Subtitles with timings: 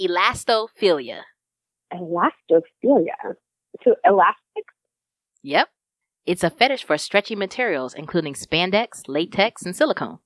[0.00, 1.22] elastophilia.
[1.92, 3.34] Elastophilia.
[3.82, 4.64] So elastic?
[5.42, 5.68] Yep.
[6.26, 10.18] It's a fetish for stretchy materials, including spandex, latex, and silicone.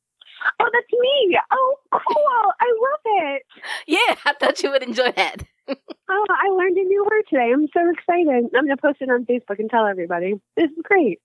[0.61, 1.39] Oh, that's me.
[1.51, 2.53] Oh, cool.
[2.61, 3.43] I love it.
[3.87, 5.43] Yeah, I thought you would enjoy that.
[5.69, 7.50] oh, I learned a new word today.
[7.53, 8.50] I'm so excited.
[8.57, 10.35] I'm going to post it on Facebook and tell everybody.
[10.57, 11.21] This is great.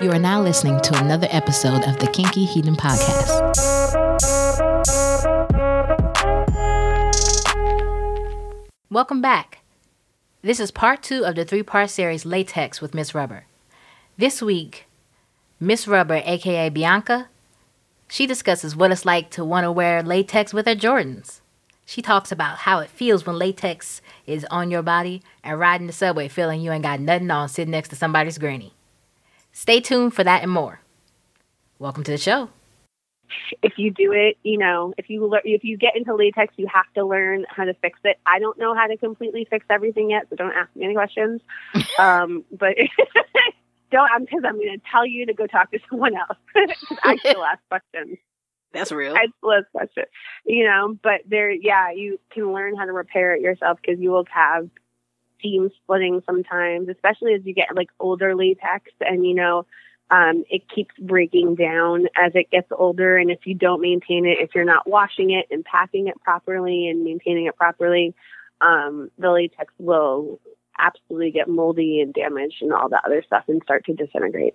[0.00, 3.34] You are now listening to another episode of the Kinky Hedon Podcast.
[8.90, 9.58] Welcome back.
[10.40, 13.46] This is part two of the three part series Latex with Miss Rubber.
[14.16, 14.86] This week,
[15.58, 17.28] Miss Rubber, aka Bianca,
[18.06, 21.40] she discusses what it's like to want to wear latex with her Jordans.
[21.84, 25.92] She talks about how it feels when latex is on your body and riding the
[25.92, 28.74] subway feeling you ain't got nothing on sitting next to somebody's granny.
[29.52, 30.80] Stay tuned for that and more.
[31.78, 32.50] Welcome to the show.
[33.62, 36.66] If you do it, you know, if you le- if you get into latex, you
[36.72, 38.18] have to learn how to fix it.
[38.24, 41.40] I don't know how to completely fix everything yet, so don't ask me any questions.
[41.98, 42.74] um, but
[43.90, 46.98] don't, I'm because I'm going to tell you to go talk to someone else because
[47.02, 48.18] I still ask questions.
[48.72, 49.14] That's real.
[49.14, 50.06] I still ask questions,
[50.44, 50.96] you know.
[51.02, 54.68] But there, yeah, you can learn how to repair it yourself because you will have
[55.42, 59.66] seam splitting sometimes, especially as you get like older latex and you know,
[60.10, 63.16] um, it keeps breaking down as it gets older.
[63.16, 66.88] And if you don't maintain it, if you're not washing it and packing it properly
[66.88, 68.14] and maintaining it properly,
[68.60, 70.40] um, the latex will
[70.78, 74.54] absolutely get moldy and damaged and all the other stuff and start to disintegrate.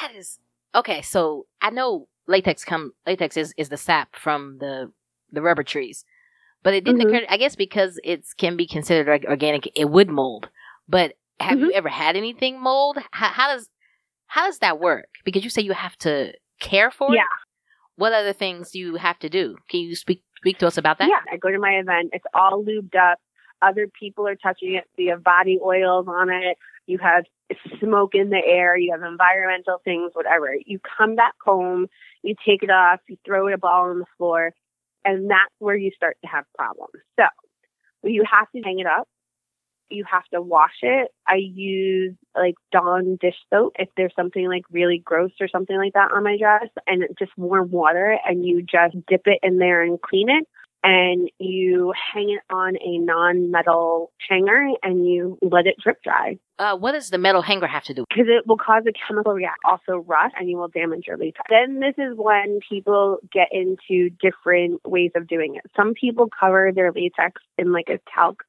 [0.00, 0.38] That is
[0.74, 1.02] okay.
[1.02, 4.92] So I know latex come latex is, is the sap from the
[5.32, 6.04] the rubber trees.
[6.62, 7.14] But it didn't mm-hmm.
[7.14, 7.26] occur.
[7.28, 10.48] I guess because it can be considered organic, it would mold.
[10.88, 11.66] But have mm-hmm.
[11.66, 12.98] you ever had anything mold?
[13.12, 13.68] How, how, does
[14.26, 15.08] how does that work?
[15.24, 17.16] Because you say you have to care for it?
[17.16, 17.22] yeah.
[17.22, 17.96] it.
[17.96, 19.56] What other things do you have to do?
[19.68, 21.08] Can you speak speak to us about that?
[21.08, 22.10] Yeah, I go to my event.
[22.12, 23.18] It's all lubed up.
[23.60, 24.84] Other people are touching it.
[24.96, 26.56] You have body oils on it.
[26.86, 27.24] You have
[27.80, 28.76] smoke in the air.
[28.76, 30.54] You have environmental things, whatever.
[30.64, 31.88] You come back home.
[32.22, 33.00] You take it off.
[33.08, 34.52] You throw it a ball on the floor
[35.04, 36.92] and that's where you start to have problems.
[37.18, 37.26] So
[38.04, 39.08] you have to hang it up.
[39.90, 41.08] You have to wash it.
[41.26, 45.94] I use like Dawn dish soap if there's something like really gross or something like
[45.94, 49.82] that on my dress and just warm water and you just dip it in there
[49.82, 50.46] and clean it
[50.88, 56.38] and you hang it on a non-metal hanger and you let it drip dry.
[56.58, 58.06] Uh, what does the metal hanger have to do?
[58.08, 61.44] Because it will cause a chemical reaction, also rust, and you will damage your latex.
[61.50, 65.70] Then this is when people get into different ways of doing it.
[65.76, 68.42] Some people cover their latex in like a talc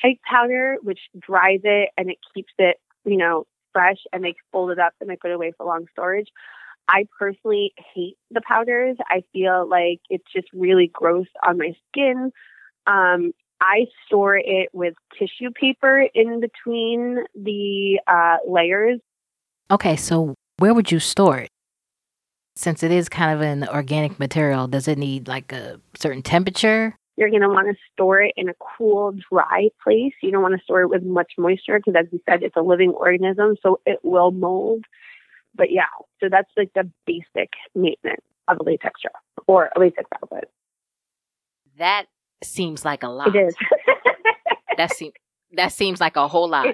[0.00, 4.70] type powder, which dries it and it keeps it, you know, fresh, and they fold
[4.70, 6.28] it up and they put it away for long storage.
[6.88, 8.96] I personally hate the powders.
[9.08, 12.32] I feel like it's just really gross on my skin.
[12.86, 18.98] Um, I store it with tissue paper in between the uh, layers.
[19.70, 21.48] Okay, so where would you store it?
[22.56, 26.94] Since it is kind of an organic material, does it need like a certain temperature?
[27.16, 30.12] You're going to want to store it in a cool, dry place.
[30.22, 32.62] You don't want to store it with much moisture because, as we said, it's a
[32.62, 34.84] living organism, so it will mold
[35.54, 35.84] but yeah,
[36.20, 40.50] so that's like the basic maintenance of a latex dress or a latex outfit.
[41.78, 42.06] That
[42.42, 43.34] seems like a lot.
[43.34, 43.54] It is.
[44.76, 45.14] that seems
[45.54, 46.66] that seems like a whole lot.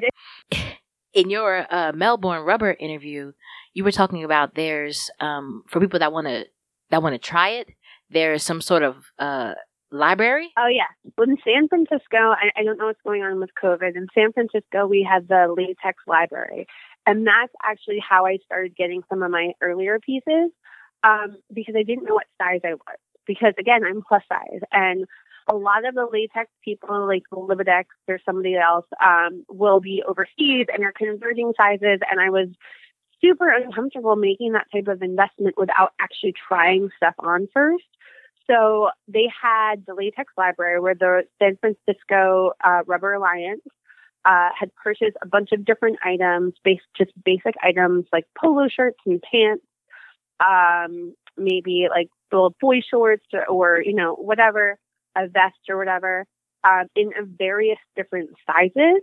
[1.15, 3.33] In your uh, Melbourne rubber interview,
[3.75, 6.45] you were talking about there's um, for people that want to
[6.91, 7.69] that want to try it.
[8.11, 9.55] There's some sort of uh,
[9.91, 10.51] library.
[10.57, 10.89] Oh yeah,
[11.23, 13.97] in San Francisco, I, I don't know what's going on with COVID.
[13.97, 16.67] In San Francisco, we have the latex library,
[17.07, 20.51] and that's actually how I started getting some of my earlier pieces
[21.03, 22.99] um, because I didn't know what size I was.
[23.27, 24.61] Because again, I'm plus size.
[24.73, 25.07] And
[25.51, 30.67] a lot of the latex people, like Libidex or somebody else, um, will be overseas
[30.73, 32.01] and are converting sizes.
[32.11, 32.49] And I was
[33.21, 37.85] super uncomfortable making that type of investment without actually trying stuff on first.
[38.49, 43.63] So they had the latex library where the San Francisco uh, Rubber Alliance
[44.25, 48.99] uh, had purchased a bunch of different items, based just basic items like polo shirts
[49.07, 49.65] and pants,
[50.41, 54.79] um, maybe like little boy shorts or, or, you know whatever,
[55.17, 56.27] a vest or whatever,
[56.65, 59.03] um, in various different sizes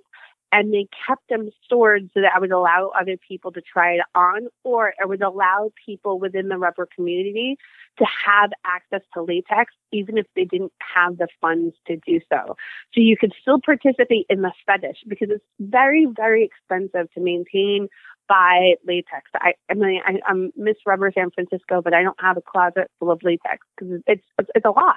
[0.56, 4.06] and they kept them stored so that I would allow other people to try it
[4.16, 7.58] on, or it would allow people within the rubber community
[8.00, 12.56] to have access to latex, even if they didn't have the funds to do so.
[12.94, 17.90] So you could still participate in the fetish because it's very, very expensive to maintain
[18.30, 19.30] buy latex.
[19.36, 22.90] I, I mean, I, I'm Miss Rubber San Francisco, but I don't have a closet
[22.98, 24.96] full of latex because it's, it's it's a lot.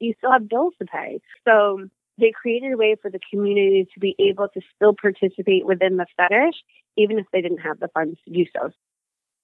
[0.00, 1.20] You still have bills to pay.
[1.46, 5.96] So they created a way for the community to be able to still participate within
[5.96, 6.56] the fetish,
[6.96, 8.70] even if they didn't have the funds to do so.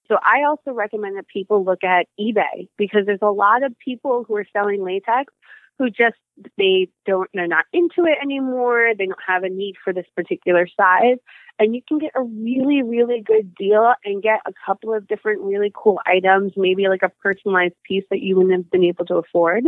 [0.07, 4.23] So I also recommend that people look at eBay because there's a lot of people
[4.27, 5.33] who are selling latex
[5.77, 6.15] who just
[6.57, 10.67] they don't they're not into it anymore they don't have a need for this particular
[10.67, 11.17] size
[11.59, 15.41] and you can get a really really good deal and get a couple of different
[15.41, 19.15] really cool items maybe like a personalized piece that you wouldn't have been able to
[19.15, 19.65] afford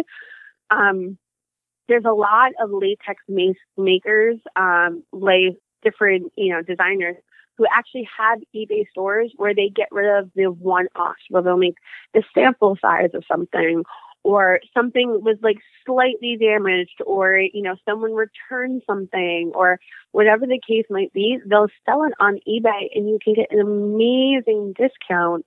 [0.69, 1.17] um,
[1.87, 3.21] there's a lot of latex
[3.77, 7.15] makers um, like different you know designers
[7.57, 11.57] who actually have eBay stores where they get rid of the one offs, where they'll
[11.57, 11.77] make
[12.13, 13.83] the sample size of something
[14.23, 19.79] or something was like slightly damaged or you know someone returned something or
[20.11, 23.59] whatever the case might be they'll sell it on ebay and you can get an
[23.59, 25.45] amazing discount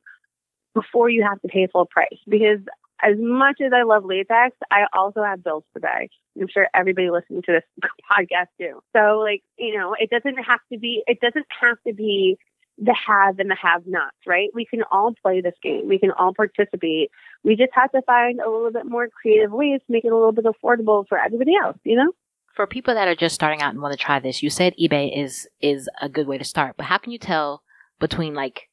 [0.75, 2.61] before you have to pay full price because
[3.03, 6.09] as much as I love latex, I also have bills to pay.
[6.41, 8.81] I'm sure everybody listening to this podcast do.
[8.95, 12.37] So like, you know, it doesn't have to be, it doesn't have to be
[12.79, 14.49] the have and the have nots, right?
[14.55, 15.87] We can all play this game.
[15.87, 17.11] We can all participate.
[17.45, 20.17] We just have to find a little bit more creative ways to make it a
[20.17, 22.13] little bit affordable for everybody else, you know?
[22.55, 25.17] For people that are just starting out and want to try this, you said eBay
[25.17, 27.63] is is a good way to start, but how can you tell
[28.01, 28.69] between like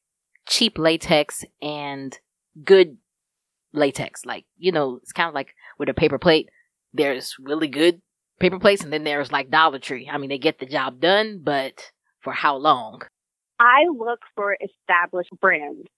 [0.48, 2.18] cheap latex and
[2.64, 2.96] good
[3.72, 4.24] latex?
[4.24, 6.48] Like, you know, it's kind of like with a paper plate,
[6.92, 8.00] there's really good
[8.40, 10.08] paper plates and then there's like Dollar Tree.
[10.10, 13.02] I mean, they get the job done, but for how long?
[13.60, 15.88] I look for established brands.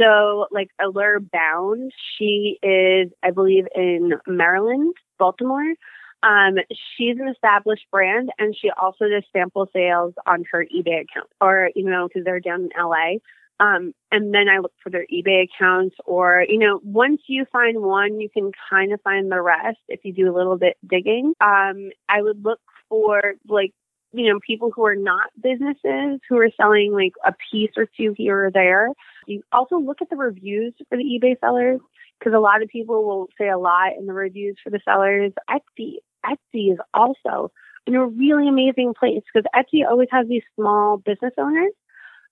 [0.00, 5.74] So, like Allure Bound, she is, I believe, in Maryland, Baltimore.
[6.22, 6.56] Um,
[6.96, 11.70] she's an established brand, and she also does sample sales on her eBay account, or
[11.74, 13.18] you know, because they're down in LA.
[13.60, 17.82] Um, and then I look for their eBay accounts, or you know, once you find
[17.82, 21.34] one, you can kind of find the rest if you do a little bit digging.
[21.40, 23.72] Um, I would look for like
[24.12, 28.14] you know, people who are not businesses who are selling like a piece or two
[28.16, 28.88] here or there.
[29.26, 31.80] You also look at the reviews for the eBay sellers
[32.18, 35.32] because a lot of people will say a lot in the reviews for the sellers.
[35.48, 37.52] Etsy, Etsy is also
[37.86, 41.72] in a really amazing place because Etsy always has these small business owners.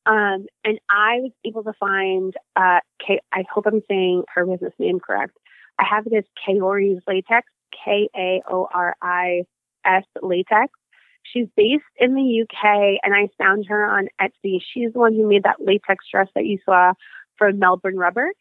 [0.09, 4.73] Um, and I was able to find, uh, K- I hope I'm saying her business
[4.79, 5.37] name correct.
[5.79, 7.47] I have it as Kaori's Latex,
[7.85, 9.43] K A O R I
[9.85, 10.73] S Latex.
[11.25, 14.61] She's based in the UK, and I found her on Etsy.
[14.73, 16.95] She's the one who made that latex dress that you saw
[17.37, 18.33] from Melbourne Rubber.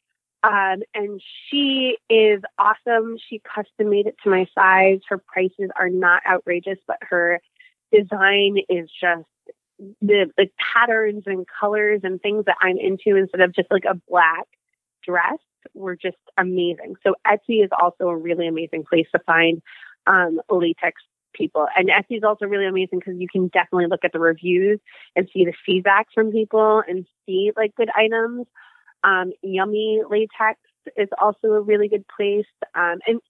[0.44, 3.18] Um, and she is awesome.
[3.30, 5.02] She custom made it to my size.
[5.10, 7.42] Her prices are not outrageous, but her
[7.92, 9.28] design is just
[10.02, 14.00] the, the patterns and colors and things that I'm into instead of just like a
[14.10, 14.48] black
[15.04, 15.40] dress
[15.74, 16.96] were just amazing.
[17.04, 19.62] So Etsy is also a really amazing place to find
[20.06, 21.02] um, latex
[21.34, 21.68] people.
[21.76, 24.80] And Etsy is also really amazing because you can definitely look at the reviews
[25.16, 28.48] and see the feedback from people and see like good items.
[29.04, 30.60] Um, Yummy Latex
[30.96, 32.46] is also a really good place.
[32.74, 33.22] Um, and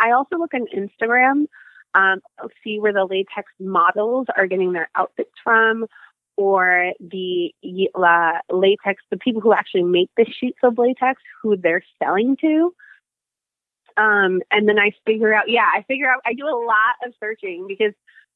[0.00, 1.46] I also look on Instagram,
[1.94, 2.20] um,
[2.62, 5.86] see where the latex models are getting their outfits from,
[6.36, 7.52] or the
[7.94, 12.74] uh, latex, the people who actually make the sheets of latex, who they're selling to.
[13.96, 17.12] Um, and then I figure out, yeah, I figure out, I do a lot of
[17.20, 17.92] searching because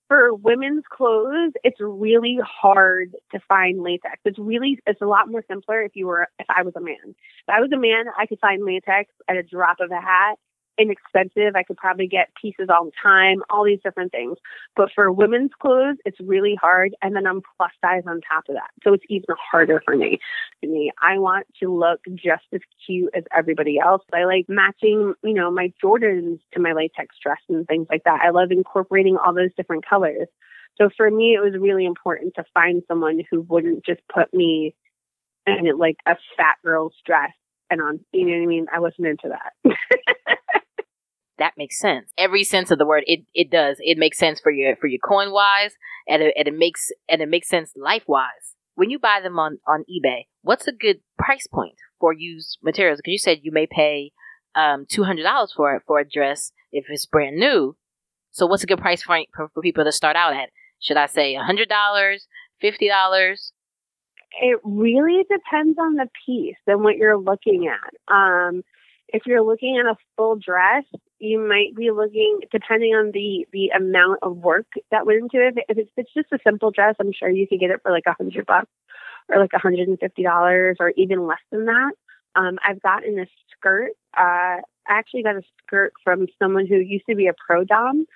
[0.08, 4.18] for women's clothes, it's really hard to find latex.
[4.26, 6.96] It's really, it's a lot more simpler if you were, if I was a man.
[7.06, 10.37] If I was a man, I could find latex at a drop of a hat
[10.78, 11.54] inexpensive.
[11.54, 14.38] I could probably get pieces all the time, all these different things.
[14.76, 16.95] But for women's clothes, it's really hard.
[17.02, 18.71] And then I'm plus size on top of that.
[18.83, 20.19] So it's even harder for me.
[20.61, 24.02] For me, I want to look just as cute as everybody else.
[24.12, 28.21] I like matching, you know, my Jordans to my latex dress and things like that.
[28.25, 30.28] I love incorporating all those different colors.
[30.76, 34.75] So for me, it was really important to find someone who wouldn't just put me
[35.47, 37.31] in like a fat girl's dress
[37.71, 38.66] and on, you know what I mean?
[38.73, 39.76] I wasn't into that.
[41.38, 42.11] that makes sense.
[42.17, 43.76] Every sense of the word, it, it does.
[43.81, 45.73] It makes sense for your for your coin wise,
[46.09, 48.55] and it, and it makes and it makes sense life wise.
[48.75, 52.99] When you buy them on on eBay, what's a good price point for used materials?
[52.99, 54.12] Because you said you may pay
[54.55, 57.76] um, two hundred dollars for it for a dress if it's brand new.
[58.31, 60.50] So what's a good price point for, for people to start out at?
[60.81, 62.26] Should I say hundred dollars,
[62.61, 63.53] fifty dollars?
[64.41, 68.12] It really depends on the piece and what you're looking at.
[68.12, 68.64] Um,
[69.09, 70.83] if you're looking at a full dress,
[71.25, 75.54] you might be looking, depending on the the amount of work that went into it.
[75.69, 78.04] If it's, it's just a simple dress, I'm sure you could get it for like
[78.07, 78.71] a hundred bucks.
[79.28, 81.93] or like a $150 or even less than that.
[82.37, 83.26] Um, I've gotten a
[83.57, 83.93] skirt.
[84.16, 88.07] Uh, I actually got a skirt from someone who used to be a pro dom,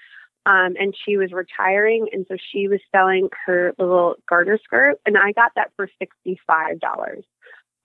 [0.47, 5.17] um, and she was retiring, and so she was selling her little garter skirt, and
[5.17, 7.25] I got that for sixty-five dollars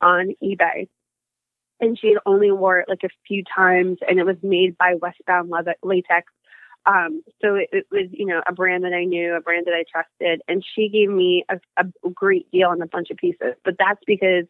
[0.01, 0.87] on eBay.
[1.79, 4.95] And she had only wore it like a few times, and it was made by
[5.01, 5.51] Westbound
[5.83, 6.31] Latex.
[6.85, 9.73] Um, so it, it, was, you know, a brand that I knew, a brand that
[9.73, 13.55] I trusted, and she gave me a, a great deal on a bunch of pieces.
[13.63, 14.45] But that's because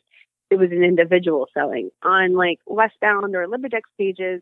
[0.50, 4.42] it was an individual selling on like Westbound or Libidex pages.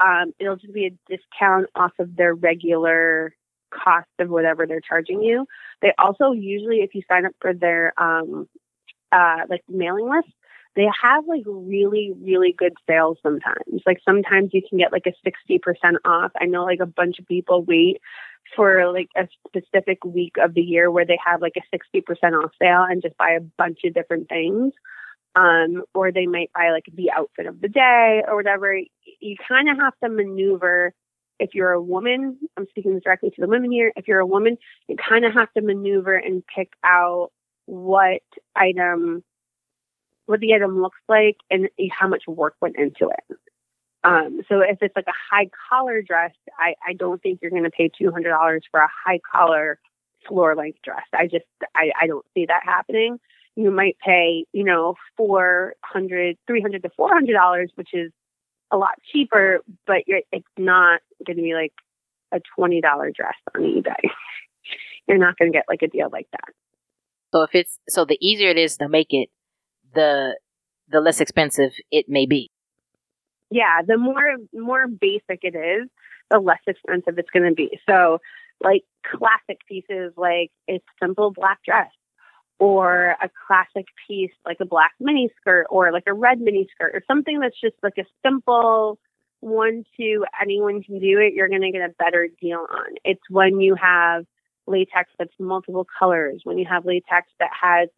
[0.00, 3.34] Um, it'll just be a discount off of their regular
[3.70, 5.46] cost of whatever they're charging you.
[5.82, 8.48] They also usually, if you sign up for their um,
[9.12, 10.28] uh, like mailing list,
[10.78, 13.82] they have like really, really good sales sometimes.
[13.84, 16.30] Like sometimes you can get like a 60% off.
[16.40, 18.00] I know like a bunch of people wait
[18.54, 22.00] for like a specific week of the year where they have like a 60%
[22.42, 24.72] off sale and just buy a bunch of different things
[25.34, 28.78] um, or they might buy like the outfit of the day or whatever.
[29.20, 30.94] You kind of have to maneuver.
[31.38, 33.92] If you're a woman, I'm speaking directly to the women here.
[33.96, 34.56] If you're a woman,
[34.88, 37.30] you kind of have to maneuver and pick out
[37.66, 38.22] what
[38.56, 39.22] item,
[40.28, 43.36] what the item looks like, and how much work went into it.
[44.04, 47.64] Um, so if it's like a high collar dress, I, I don't think you're going
[47.64, 49.78] to pay two hundred dollars for a high collar
[50.26, 51.04] floor length dress.
[51.12, 53.18] I just I, I don't see that happening
[53.58, 58.12] you might pay, you know, 400 300 to $400, which is
[58.70, 61.72] a lot cheaper, but it's not going to be like
[62.32, 64.10] a $20 dress on eBay.
[65.08, 66.54] You're not going to get like a deal like that.
[67.34, 69.28] So if it's so the easier it is to make it,
[69.94, 70.38] the
[70.90, 72.50] the less expensive it may be.
[73.50, 75.88] Yeah, the more more basic it is,
[76.30, 77.78] the less expensive it's going to be.
[77.88, 78.18] So
[78.62, 81.90] like classic pieces like a simple black dress
[82.58, 86.90] or a classic piece like a black mini skirt or like a red mini skirt
[86.94, 88.98] or something that's just like a simple
[89.40, 92.94] one to anyone can do it, you're going to get a better deal on.
[93.04, 94.24] It's when you have
[94.66, 97.88] latex that's multiple colors, when you have latex that has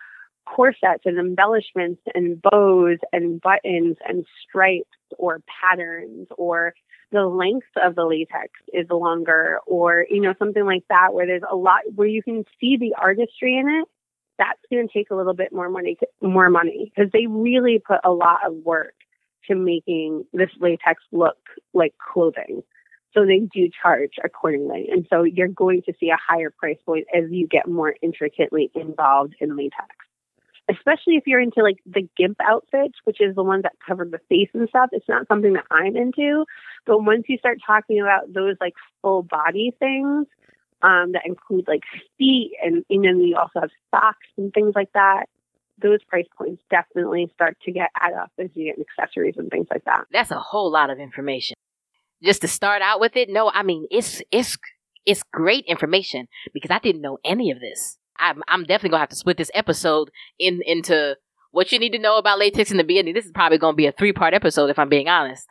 [0.47, 6.75] corsets and embellishments and bows and buttons and stripes or patterns or
[7.13, 11.43] the length of the latex is longer or you know something like that where there's
[11.51, 13.89] a lot where you can see the artistry in it
[14.41, 18.01] that's going to take a little bit more money, more money because they really put
[18.05, 18.95] a lot of work
[19.47, 21.37] to making this latex look
[21.75, 22.63] like clothing.
[23.13, 24.89] So they do charge accordingly.
[24.91, 28.71] And so you're going to see a higher price point as you get more intricately
[28.75, 29.95] involved in latex.
[30.71, 34.21] Especially if you're into like the gimp outfits, which is the ones that cover the
[34.29, 34.91] face and stuff.
[34.93, 36.45] It's not something that I'm into.
[36.87, 40.27] But once you start talking about those like full body things,
[40.83, 41.83] um, that include like
[42.19, 45.27] feet and, and then you also have socks and things like that.
[45.83, 49.67] Those price points definitely start to get add up as you get accessories and things
[49.71, 50.05] like that.
[50.12, 51.57] That's a whole lot of information.
[52.23, 54.59] Just to start out with it, no, I mean it's it's
[55.07, 57.99] it's great information because I didn't know any of this.
[58.21, 61.17] I'm I'm definitely gonna have to split this episode in into
[61.53, 63.15] what you need to know about latex in the beginning.
[63.15, 65.47] This is probably gonna be a three part episode if I'm being honest.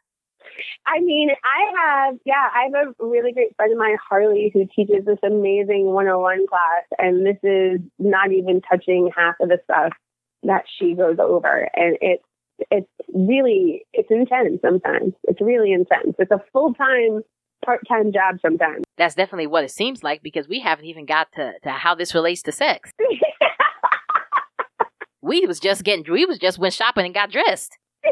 [0.86, 4.66] I mean, I have, yeah, I have a really great friend of mine, Harley, who
[4.76, 6.86] teaches this amazing 101 class.
[6.98, 9.94] And this is not even touching half of the stuff
[10.44, 11.70] that she goes over.
[11.76, 12.24] And it's,
[12.72, 15.14] it's really, it's intense sometimes.
[15.24, 16.16] It's really intense.
[16.18, 17.22] It's a full time,
[17.64, 18.86] part time job sometimes.
[18.98, 22.14] That's definitely what it seems like because we haven't even got to, to how this
[22.14, 22.92] relates to sex.
[25.22, 27.78] we was just getting, we was just went shopping and got dressed.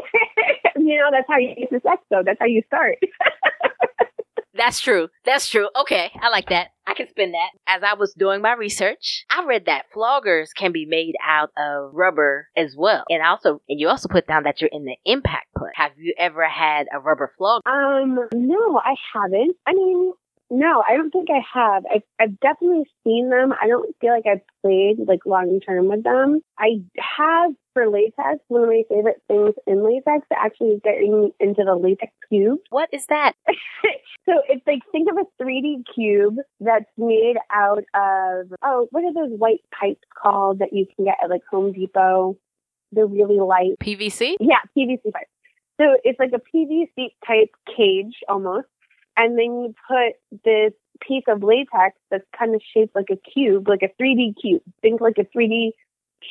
[0.76, 2.22] you know, that's how you get the sex though.
[2.24, 2.98] That's how you start.
[4.58, 5.08] That's true.
[5.24, 5.68] That's true.
[5.80, 6.68] Okay, I like that.
[6.84, 7.50] I can spin that.
[7.68, 11.92] As I was doing my research, I read that floggers can be made out of
[11.94, 13.04] rubber as well.
[13.08, 15.70] And also, and you also put down that you're in the impact put.
[15.74, 17.68] Have you ever had a rubber flogger?
[17.68, 19.56] Um, no, I haven't.
[19.64, 20.12] I mean,
[20.50, 21.84] no, I don't think I have.
[21.94, 23.52] I've, I've definitely seen them.
[23.60, 26.40] I don't feel like I've played like long term with them.
[26.58, 26.80] I
[27.16, 28.42] have for latex.
[28.48, 32.58] One of my favorite things in latex actually is getting into the latex cube.
[32.70, 33.32] What is that?
[34.26, 39.14] so it's like think of a 3D cube that's made out of oh, what are
[39.14, 42.36] those white pipes called that you can get at like Home Depot?
[42.92, 43.78] They're really light.
[43.80, 44.34] PVC?
[44.40, 45.30] Yeah, PVC pipes.
[45.80, 48.66] So it's like a PVC type cage almost
[49.16, 50.72] and then you put this
[51.06, 54.62] piece of latex that's kind of shaped like a cube, like a 3D cube.
[54.80, 55.70] Think like a 3D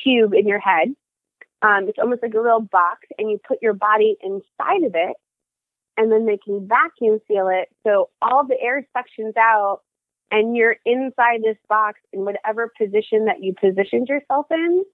[0.02, 0.94] cube in your head.
[1.62, 5.16] Um, it's almost like a little box, and you put your body inside of it,
[5.96, 9.80] and then they can vacuum seal it so all the air suctions out,
[10.30, 14.84] and you're inside this box in whatever position that you positioned yourself in.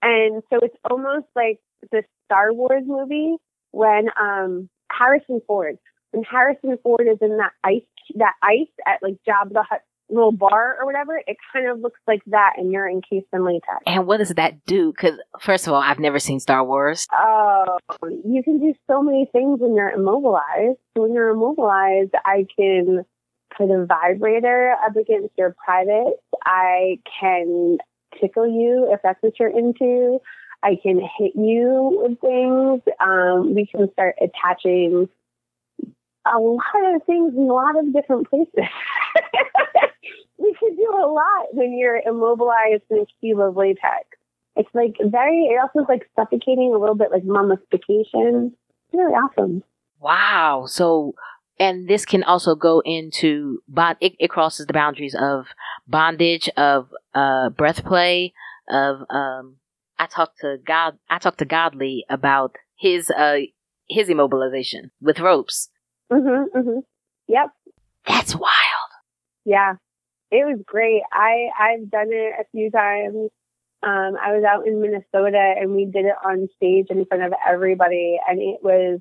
[0.00, 1.58] And so it's almost like
[1.90, 3.36] the Star Wars movie
[3.72, 5.78] when um Harrison Ford
[6.12, 7.82] when Harrison Ford is in that ice
[8.16, 12.00] that ice at like Jabba the Hutt little bar or whatever, it kind of looks
[12.06, 13.82] like that, and you're encased in latex.
[13.86, 14.92] And what does that do?
[14.92, 17.06] Because first of all, I've never seen Star Wars.
[17.12, 20.78] Oh, you can do so many things when you're immobilized.
[20.94, 23.04] When you're immobilized, I can
[23.56, 26.14] put a vibrator up against your private.
[26.44, 27.78] I can
[28.20, 30.20] tickle you if that's what you're into.
[30.62, 32.82] I can hit you with things.
[33.00, 35.08] Um, we can start attaching
[36.26, 38.52] a lot of things in a lot of different places.
[40.90, 44.06] do a lot when you're immobilized in a cube of latex.
[44.56, 48.56] It's like very, it also is like suffocating a little bit like mummification.
[48.88, 49.62] It's really awesome.
[50.00, 50.64] Wow.
[50.66, 51.14] So,
[51.60, 55.46] and this can also go into bond, it, it crosses the boundaries of
[55.86, 58.32] bondage, of uh, breath play,
[58.68, 59.56] of, um,
[59.98, 63.38] I talked to God, I talked to Godly about his, uh,
[63.88, 65.68] his immobilization with ropes.
[66.12, 66.78] Mm-hmm, mm-hmm.
[67.28, 67.50] Yep.
[68.06, 68.90] That's wild.
[69.44, 69.74] Yeah.
[70.30, 71.02] It was great.
[71.12, 73.30] I, I've done it a few times.
[73.82, 77.32] Um, I was out in Minnesota and we did it on stage in front of
[77.48, 79.00] everybody and it was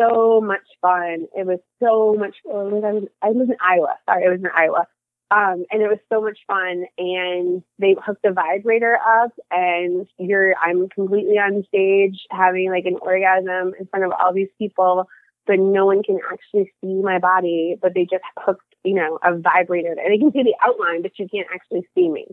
[0.00, 1.26] so much fun.
[1.36, 3.96] It was so much oh, I was, I was in Iowa.
[4.08, 4.86] Sorry, I was in Iowa.
[5.30, 6.84] Um, and it was so much fun.
[6.98, 12.98] And they hooked a vibrator up, and you're I'm completely on stage having like an
[13.00, 15.08] orgasm in front of all these people,
[15.46, 17.76] but no one can actually see my body.
[17.80, 21.18] But they just hooked, you know, a vibrator, and they can see the outline, but
[21.18, 22.26] you can't actually see me.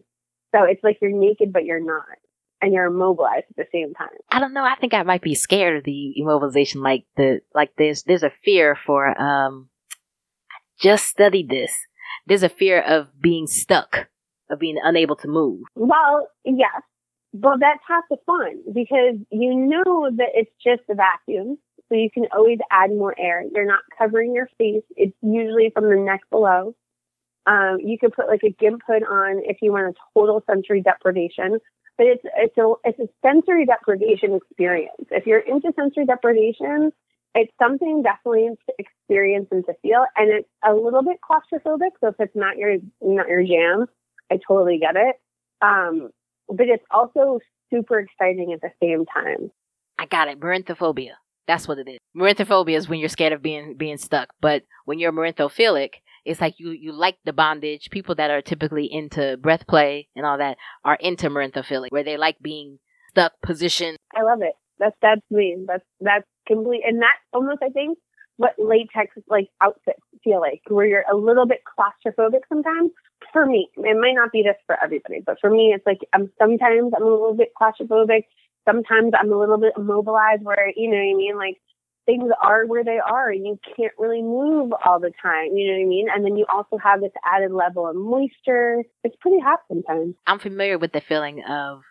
[0.54, 2.06] So it's like you're naked, but you're not.
[2.62, 4.10] And you're immobilized at the same time.
[4.30, 4.66] I don't know.
[4.66, 6.84] I think I might be scared of the immobilization.
[6.84, 9.70] Like the like there's there's a fear for um.
[10.52, 11.74] I just studied this
[12.30, 14.08] there's a fear of being stuck,
[14.50, 15.62] of being unable to move.
[15.76, 16.82] Well, yes,
[17.34, 21.58] but that's half the fun because you know that it's just a vacuum.
[21.90, 23.44] So you can always add more air.
[23.54, 24.84] You're not covering your face.
[24.96, 26.76] It's usually from the neck below.
[27.46, 30.82] Um, you could put like a gimp hood on if you want a total sensory
[30.82, 31.60] deprivation,
[31.98, 35.08] but it's it's a it's a sensory deprivation experience.
[35.10, 36.92] If you're into sensory deprivation,
[37.34, 41.92] it's something definitely to experience and to feel, and it's a little bit claustrophobic.
[42.02, 43.88] So if it's not your not your jam,
[44.32, 45.16] I totally get it.
[45.62, 46.10] Um,
[46.48, 47.40] but it's also
[47.72, 49.52] super exciting at the same time.
[49.98, 50.40] I got it.
[50.40, 51.14] Merinthophobia.
[51.50, 51.98] That's what it is.
[52.16, 54.30] Merinthophobia is when you're scared of being being stuck.
[54.40, 57.90] But when you're merinthophilic, it's like you you like the bondage.
[57.90, 62.18] People that are typically into breath play and all that are into merinthophilic, where they
[62.18, 62.78] like being
[63.10, 63.96] stuck position.
[64.16, 64.54] I love it.
[64.78, 65.58] That's that's me.
[65.68, 67.98] That's that's complete, and that's almost I think
[68.38, 72.92] what latex like outfits feel like, where you're a little bit claustrophobic sometimes.
[73.34, 76.32] For me, it might not be this for everybody, but for me, it's like I'm
[76.38, 78.26] sometimes I'm a little bit claustrophobic.
[78.70, 81.58] Sometimes I'm a little bit immobilized, where you know what I mean, like
[82.06, 85.56] things are where they are and you can't really move all the time.
[85.56, 86.08] You know what I mean?
[86.14, 88.84] And then you also have this added level of moisture.
[89.04, 90.16] It's pretty hot sometimes.
[90.26, 91.82] I'm familiar with the feeling of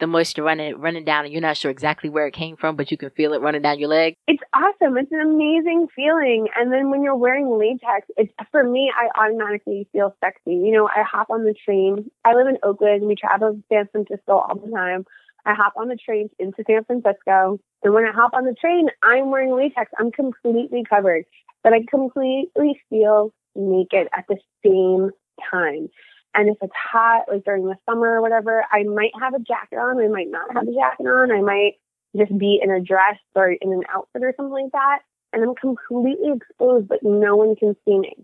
[0.00, 2.90] the moisture running running down and you're not sure exactly where it came from, but
[2.90, 4.16] you can feel it running down your leg.
[4.26, 4.98] It's awesome.
[4.98, 6.48] It's an amazing feeling.
[6.56, 10.56] And then when you're wearing latex, it's for me, I automatically feel sexy.
[10.56, 12.10] You know, I hop on the train.
[12.24, 13.06] I live in Oakland.
[13.06, 15.06] We travel to San Francisco all the time.
[15.46, 17.60] I hop on the train into San Francisco.
[17.82, 19.90] And when I hop on the train, I'm wearing latex.
[19.98, 21.24] I'm completely covered,
[21.62, 25.10] but I completely feel naked at the same
[25.50, 25.88] time.
[26.34, 29.76] And if it's hot, like during the summer or whatever, I might have a jacket
[29.76, 30.00] on.
[30.00, 31.30] I might not have a jacket on.
[31.30, 31.74] I might
[32.16, 35.00] just be in a dress or in an outfit or something like that.
[35.32, 38.14] And I'm completely exposed, but no one can see me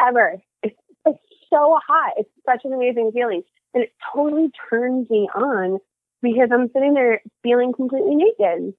[0.00, 0.40] ever.
[0.62, 1.18] It's, it's
[1.50, 2.12] so hot.
[2.16, 3.42] It's such an amazing feeling.
[3.74, 5.78] And it totally turns me on
[6.22, 8.74] because I'm sitting there feeling completely naked.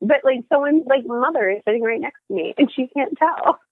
[0.00, 3.58] But like someone's like mother is sitting right next to me and she can't tell.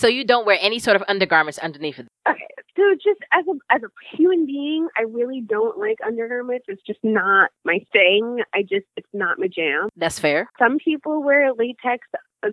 [0.00, 2.06] So you don't wear any sort of undergarments underneath it.
[2.26, 2.46] Okay.
[2.74, 6.64] So just as a as a human being, I really don't like undergarments.
[6.68, 8.38] It's just not my thing.
[8.54, 9.90] I just it's not my jam.
[9.96, 10.48] That's fair.
[10.58, 12.06] Some people wear latex.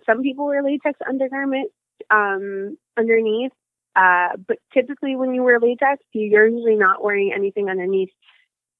[0.04, 1.72] Some people wear latex undergarments
[2.10, 3.52] um, underneath.
[4.00, 8.10] Uh, but typically, when you wear latex, you're usually not wearing anything underneath.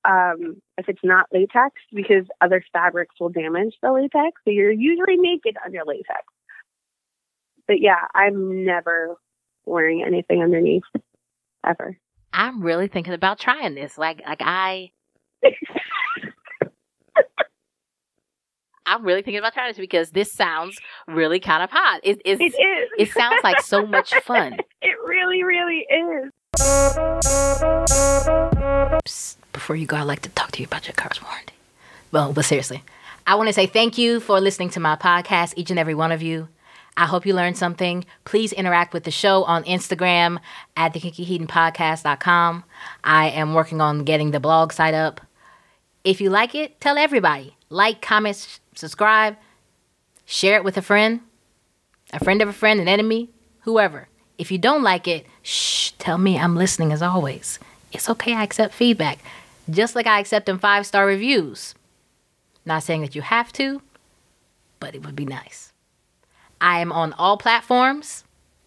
[0.05, 5.17] Um, if it's not latex, because other fabrics will damage the latex, so you're usually
[5.17, 6.25] naked under latex
[7.69, 9.17] but yeah, I'm never
[9.65, 10.83] wearing anything underneath
[11.65, 11.97] ever.
[12.33, 13.97] I'm really thinking about trying this.
[13.97, 14.91] Like, like I,
[18.89, 22.01] I'm really thinking about trying this because this sounds really kind of hot.
[22.03, 22.91] It, it is.
[22.99, 24.57] It sounds like so much fun.
[24.81, 26.33] it really, really is.
[29.07, 31.53] Psst, before you go, I'd like to talk to you about your car's warranty.
[32.13, 32.83] Well, but seriously,
[33.27, 36.11] I want to say thank you for listening to my podcast, each and every one
[36.11, 36.49] of you.
[36.97, 38.07] I hope you learned something.
[38.25, 40.39] Please interact with the show on Instagram
[40.79, 42.65] at thekinkyhedonpodcast.com.
[43.05, 45.21] I am working on getting the blog site up.
[46.05, 47.58] If you like it, tell everybody.
[47.71, 49.37] Like, comment, subscribe,
[50.25, 51.21] share it with a friend,
[52.13, 54.09] a friend of a friend, an enemy, whoever.
[54.39, 57.59] If you don't like it, shh, tell me I'm listening as always.
[57.93, 59.19] It's okay, I accept feedback,
[59.69, 61.75] just like I accept them five star reviews.
[62.65, 63.83] Not saying that you have to,
[64.81, 65.73] but it would be nice.
[66.61, 68.25] I am on all platforms,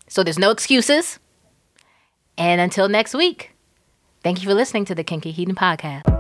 [0.08, 1.20] so there's no excuses.
[2.38, 3.52] And until next week,
[4.24, 6.11] thank you for listening to the Kinky Hedon Podcast.